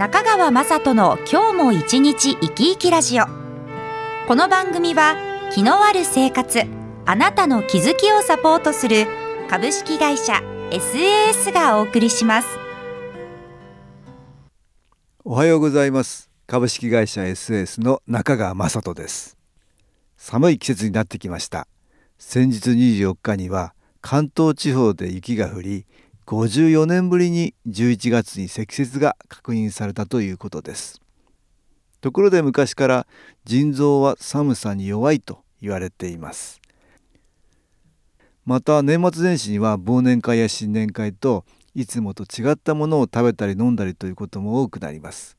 [0.00, 3.26] 中川雅人の今日も一日生き生きラジオ。
[4.26, 5.14] この番組は
[5.52, 6.62] 気のある生活
[7.04, 9.06] あなたの気づきをサポートする
[9.50, 10.40] 株式会社
[10.70, 12.48] SAS がお送りします。
[15.22, 16.30] おはようございます。
[16.46, 19.36] 株式会社 SAS の中川雅人です。
[20.16, 21.68] 寒い季節になってきました。
[22.16, 25.84] 先日24日には関東地方で雪が降り
[26.30, 31.00] 54年ぶりに11月に積雪が確認されたということです。
[32.00, 33.06] ところで昔から
[33.44, 36.60] 腎臓は寒さに弱いと言われています。
[38.46, 45.36] また年末年始には忘年会や新年会といつもと違ったものを食べたり飲んだりということも多くなります。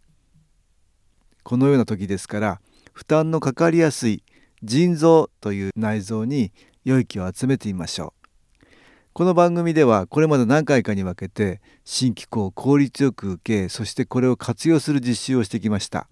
[1.43, 4.25] このような時ですから負担のかかりやすい
[4.61, 6.51] 腎臓という内臓に
[6.83, 8.20] 良い気を集めてみましょう。
[9.13, 16.07] この番組ではこれまで何回かに分けて新機構を効率よく受けそしてこれを活用する実習をしてきました。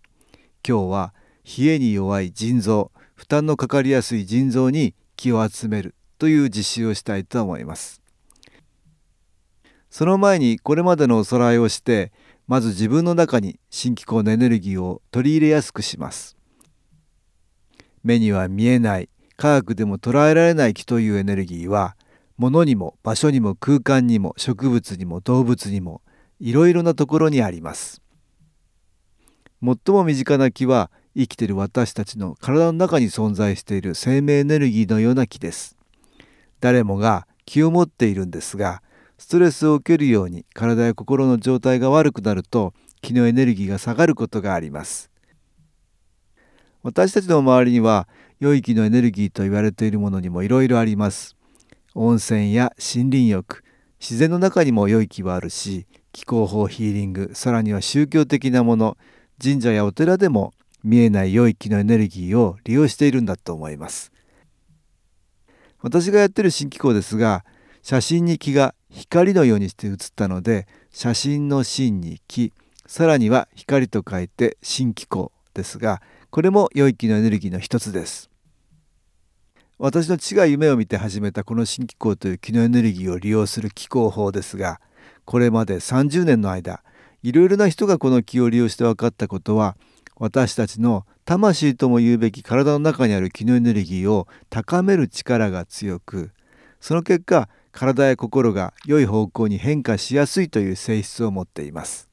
[0.68, 1.14] 今日は
[1.46, 8.02] 冷えに弱い腎臓負担のかかりやすい腎臓に気を集めるという実習をしたいと思います。
[9.90, 12.12] その前にこれまでのおさらいをして
[12.48, 16.36] まず自分の中に新機構のエネルギーを取り入れやすくします。
[18.04, 21.96] 目には見えない科学でも捉えられない気というエネルギーは
[22.40, 26.02] 物にも場所にも空間にも植物にも動物にも
[26.40, 28.02] いろいろなところにあります。
[29.62, 35.76] 最も身近な木は生きている私たちの体の中に存在している生命エネルギーのような木です。
[36.62, 38.82] 誰もが気を持っているんですが
[39.18, 45.12] ストレスを受けるように体や心の状態が悪くなると気のエネルギーが下がることがあります。
[46.84, 48.08] 私たちの周りには
[48.40, 51.36] 良い気のエネルギーと言われているものにもいろいろあります。
[51.96, 53.64] 温泉や森林浴
[54.00, 58.98] 自然の中にも良い気はあるし気候法ヒーリングさらには宗教的なもの
[59.42, 64.12] 神社やお寺でも見えない良い気のエネルギーを利用しているんだと思います。
[65.82, 67.46] 私がやってる新機構ですが
[67.82, 72.52] 写真に気が光のようにして写ったので写真の真に気
[72.86, 76.02] さらには光と書いて新機構ですが
[76.32, 78.29] これも良い気のエネルギーの一つです。
[79.82, 84.82] 私の父が夢を見て始めたこの新機構という気のエネルギーを利用する気候法ですが
[85.24, 86.84] これまで30年の間
[87.24, 89.78] いろいろな人がこの気を利用して分かったことは
[90.18, 96.32] 私たちの魂とも言うべき体の中にある気のエネルギーを高める力が強く
[96.82, 102.10] その結果体や心が良い方向に変化しやすいという性質を持っています。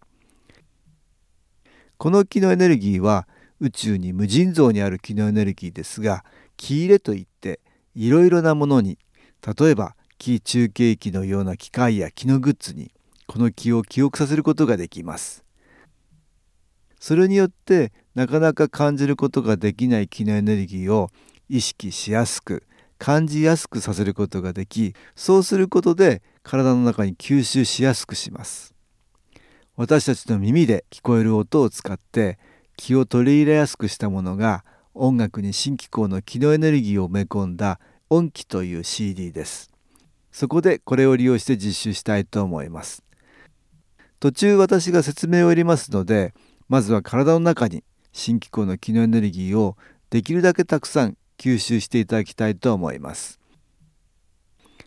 [1.97, 3.27] この気のエネルギーは
[3.59, 6.25] 宇宙に無尽蔵にある気のエネルギーですが
[6.57, 7.61] 気入れといって
[7.95, 8.99] いろいろなものに
[9.59, 12.91] 例えば気中継機のような機械や気のグッズに
[13.27, 15.45] この気を記憶させることができます。
[16.99, 21.11] それによってなかなか感じることができない気のエネルギーを
[21.49, 22.65] 意識しやすく
[22.99, 28.75] 感じやすくさせることができそうすることで体の中に吸収しやすくします。
[29.77, 32.39] 私たちの耳で聞こえる音を使って
[32.77, 34.65] 気を取り入れやすくしたものが
[34.99, 39.71] 音楽に新機構の気のエネルギーを埋め込んだ音機という CD です。
[40.33, 43.03] そこでこれを利用して実習したいと思います。
[44.21, 46.35] 途中私が説明を入れますので
[46.69, 49.77] まずは体の中に新機構の気のエネルギーを
[50.11, 53.39] できるだけたくさん吸収していただきたいと思います。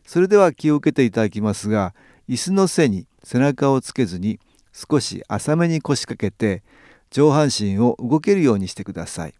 [0.05, 1.93] それでは気を受けていただきますが
[2.27, 4.39] 椅子の背に背中をつけずに
[4.73, 6.63] 少し浅めに腰掛けて
[7.11, 9.38] 上半身を動けるようにしてください。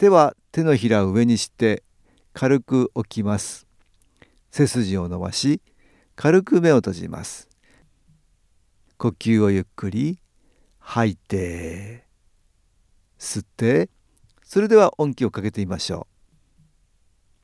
[0.00, 1.82] 手は手のひらを上にして
[2.32, 3.66] 軽く置きます。
[4.50, 5.60] 背筋を伸ばし
[6.16, 7.50] 軽く目を閉じます。
[8.96, 10.18] 呼吸をゆっくり
[10.78, 12.06] 吐いて
[13.18, 13.90] 吸って
[14.42, 16.06] それでは音気をかけてみましょ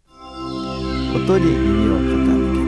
[0.08, 0.12] う。
[1.14, 2.61] 音に耳を傾け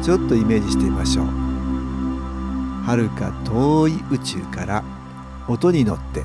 [0.00, 0.06] す。
[0.06, 1.26] ちょっとイメージしてみましょう。
[2.86, 4.82] 遥か遠い宇宙から
[5.48, 6.24] 音に乗って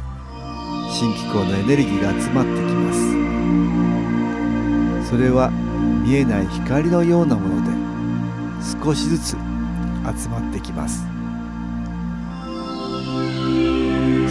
[0.94, 3.00] 新機構のエネルギーが集まってきます。
[5.10, 5.50] それは
[6.06, 7.72] 見えない光のようなもので
[8.84, 9.38] 少しずつ集
[10.30, 11.07] まってきます。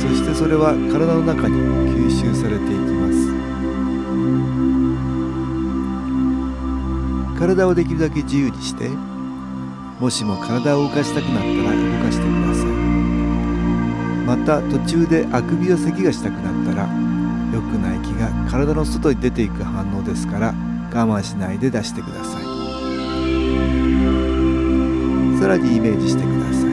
[0.00, 1.56] そしてそれは体の中に
[2.08, 3.32] 吸収されていきます。
[7.40, 8.88] 体をできるだけ自由にして
[9.98, 11.54] もしも体を動かしたくなったら
[11.98, 12.71] 動かしてください。
[14.26, 16.88] また途中であくびや咳がしたくなったら
[17.52, 20.54] 良くない気が体の外に出ていく反応ですから
[20.92, 22.42] 我慢しないで出してください。
[25.40, 26.70] さらにイメージしてください。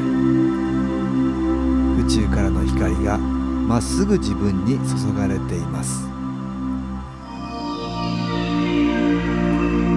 [2.06, 6.08] 宇宙からの光がまっすぐ自分に注がれています。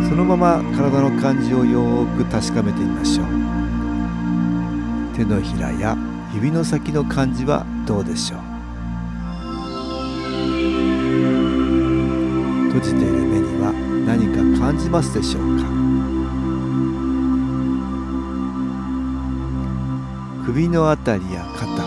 [0.09, 3.27] そのまま体の感じをよく確かめてみましょう。
[5.17, 5.97] 手のひらや
[6.35, 8.41] 指の先の感じはどうでしょう？
[12.73, 13.73] 閉じている目には
[14.07, 15.65] 何か感じますでしょうか？
[20.47, 21.83] 首のあたりや肩さ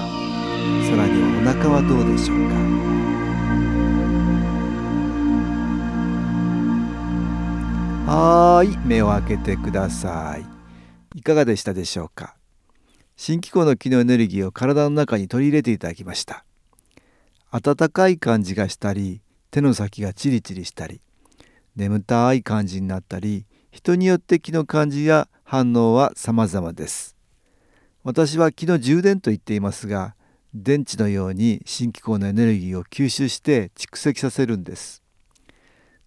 [0.95, 2.38] らにはお腹はどうでしょう
[8.07, 8.13] か？
[8.13, 10.45] はい目を開けてください。
[11.18, 12.35] いかがでしたでしょうか？
[13.17, 16.44] 新機構の機能エネルギーを体の中に取り入れていただきました。
[17.51, 19.21] 温かい感じがしたり
[19.51, 21.00] 手の先がチリチリしたり
[21.77, 27.15] 眠たい感じになったり人によって気の感じや反応は様々です。
[28.03, 30.15] 私は気の充電と言っていますが
[30.53, 35.01] 電池のように新機構のエネルギーを吸収して蓄積させるんです。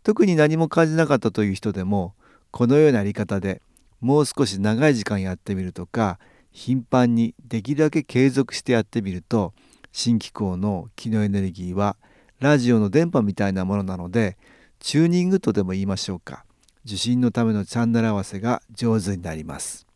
[0.03, 2.15] 特に何も感じなかったという人でも
[2.51, 3.63] このようなやり方で
[4.01, 6.19] もう少し長い時間やってみるとか
[6.59, 9.55] 頻繁にできるだけ継続してやってみると
[9.93, 11.97] 新機構の機能エネルギーは
[12.41, 14.37] ラジオの電波みたいなものなので
[14.81, 16.45] チューニングとでも言いましょうか。
[16.85, 19.87] 受信のためのチャンネル合わせが上手になります。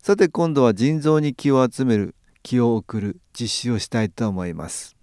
[0.00, 4.96] さて今度は腎臓に気を集める気を送る実習をしたいと思います。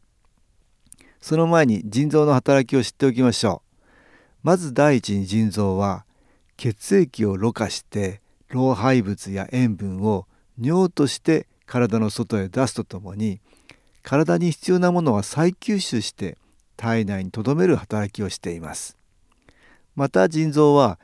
[1.22, 3.80] その前に腎臓の働きを知っておきましょう。
[4.42, 6.06] まず第一に腎臓は
[6.58, 10.26] 血液をろ過して老廃物や塩分を
[10.60, 13.40] 尿として体の外へ出すとともに
[14.04, 16.38] 体に必要なものは再吸収して
[16.78, 18.98] 体内に留める働きをしています。
[19.96, 21.00] また腎臓は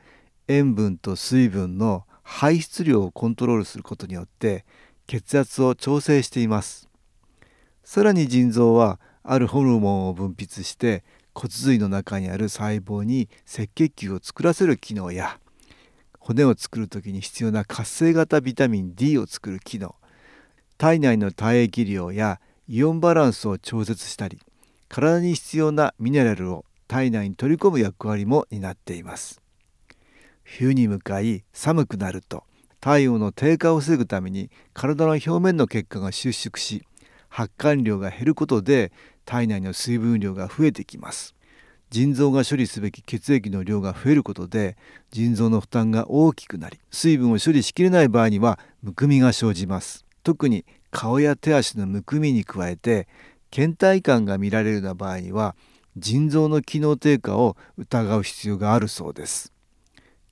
[0.48, 4.64] 塩分と水分の排出量をコントロールすることによって
[5.06, 6.88] 血圧を調整しています。
[7.84, 11.02] さらに腎臓はあるホルモンを分泌して
[11.34, 15.38] 骨髄の中にある細胞に赤血球を作らせる機能や
[16.20, 19.96] 骨を作る時に必要な活性型ビタミン D を作る機能。
[20.78, 24.38] 体内の体液量やイオンバランスを調節したり
[24.88, 29.42] 体に必要なミネラルを体内に取り込む役割も担っています。
[30.42, 32.44] 冬に向かい寒くなると
[32.80, 36.82] 体温の低下を防ぐために体の表面の血管が収縮し
[37.28, 38.90] 発汗量が減ることで
[39.24, 41.34] 体内の水分量が増えてきます。
[41.90, 44.76] 腎臓が処理すべき血液の量が増えることで
[45.10, 50.04] 腎臓の負担が大きくなり水分を処理しきれない場合にはむくみが生じます。
[50.22, 53.08] 特に顔や手足のむくみに加えて
[53.50, 55.56] 倦怠感が見られるような場合には
[55.96, 59.52] 腎臓の機能低下を疑う必要があるそうです。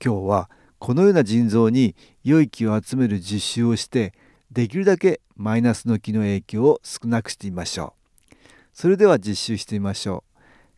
[0.03, 4.13] 今日はこのような腎臓に良い気を集める実習をして
[4.49, 7.93] できるだけマイナスの気の影響を少なくしてみましょ
[8.31, 8.35] う。
[8.73, 10.28] それでは実習してみましょう。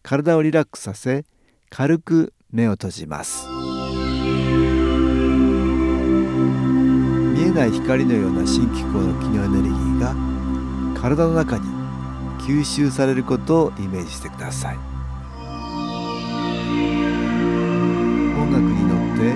[0.03, 1.25] 体をリラックスさせ
[1.69, 3.47] 軽く目を閉じます。
[7.33, 10.15] 見えない光のような新機構の機能エネルギーが
[10.99, 11.65] 体の中に
[12.39, 14.77] 吸収されることをイメージしてください。
[18.37, 19.33] 音楽に乗って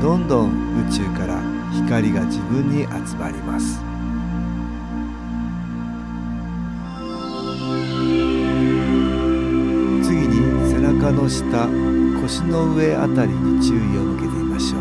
[0.00, 1.42] どんどん宇宙から
[1.72, 3.89] 光が自分に集まります。
[11.30, 11.68] 下
[12.20, 14.80] 腰の上あたりに注意を向けてみましょう。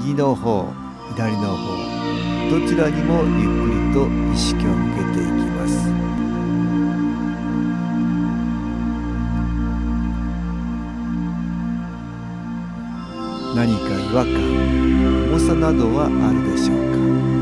[0.00, 0.72] 右の方
[1.14, 1.76] 左の方
[2.50, 5.92] どちらにもゆっくりと意識を向けていきます。
[13.54, 14.34] 何か違和感
[15.32, 16.76] 重さなどはあるでしょう
[17.28, 17.33] か？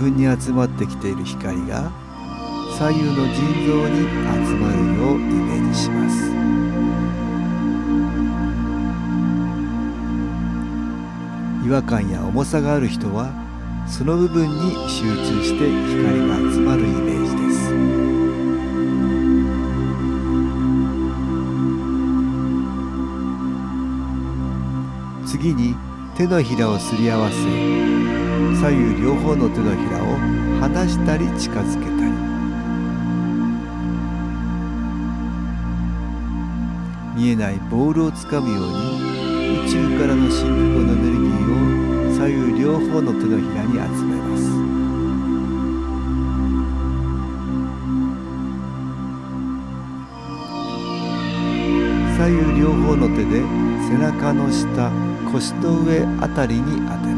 [0.00, 1.92] 分に集まってきている光が
[2.78, 3.34] 左右の腎
[3.66, 4.08] 臓に
[4.46, 6.30] 集まるようイメージします。
[11.66, 13.30] 違和感や重さがある人は
[13.86, 17.52] その部分に集中して光が集まるイメージで
[25.26, 25.30] す。
[25.38, 25.76] 次に
[26.16, 28.19] 手のひらをすり合わせ
[28.60, 30.16] 左右両方の手のひらを
[30.60, 32.00] 離したり近づけたり。
[37.16, 39.10] 見えないボールをつかむように
[39.66, 44.40] 宇宙からの信号のエネルギーを左右両方の手のひらに集めます。
[52.16, 53.42] 左右両方の手で
[53.88, 54.90] 背中の下
[55.32, 57.09] 腰の上あたりに当て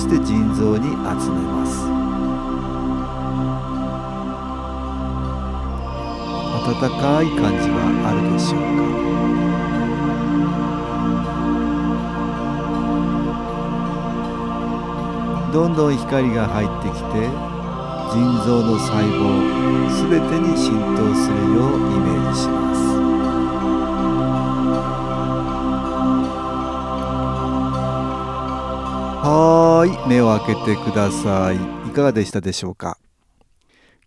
[0.00, 0.96] して腎臓に集
[1.28, 1.84] めます。
[6.60, 7.76] 温かい感じは
[8.08, 8.80] あるでしょうか？
[15.52, 17.28] どんどん光が入ってきて
[18.12, 19.20] 腎臓の細胞
[19.90, 22.80] すべてに浸透するようイメージします。
[29.22, 31.56] はーい目を開けてください。
[31.88, 32.98] いかがでしたでしょうか？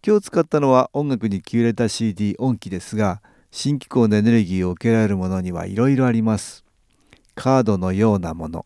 [0.05, 6.63] 今日使ったのは音楽に気入れた CD 音機ですが新機構のエネルギーを受けられるものにはいろいろあります。
[7.35, 8.65] カードのようなもの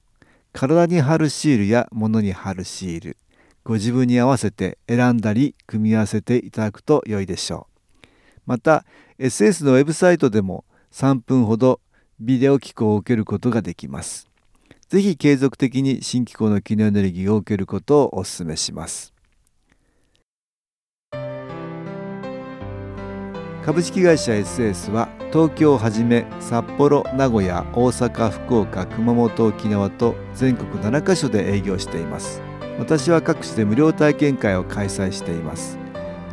[0.53, 3.17] 体に貼るシールや物に貼るシール
[3.63, 7.67] ご自分に合わせて選んだり組み合わせていただくと良いでしょ
[8.03, 8.07] う。
[8.45, 8.85] また
[9.19, 11.81] SS のウェブサイトでも3分ほど
[12.19, 14.26] ビデオ機構を受けることができます。
[14.89, 19.13] ぜひ継続的に新機構の機能エネルギーを受けることをお勧めします。
[23.65, 32.41] 株式会社 SS は東京をはじめ札幌名古屋大阪福岡熊本沖縄と全国7カ所で営業しています。
[32.79, 35.77] 私は各地で無料体験会を開催しています。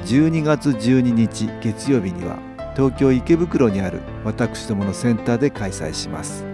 [0.04, 2.38] 12月12日月曜日には
[2.76, 6.53] 東京池袋にある私どものセンターで開催します。